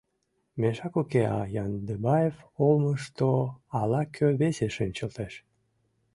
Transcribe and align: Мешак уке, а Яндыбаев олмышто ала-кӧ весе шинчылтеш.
Мешак 0.59 0.93
уке, 1.01 1.23
а 1.37 1.39
Яндыбаев 1.63 2.35
олмышто 2.65 3.29
ала-кӧ 3.79 4.27
весе 4.39 4.67
шинчылтеш. 4.75 5.33